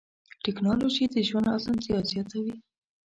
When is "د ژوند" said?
1.13-1.47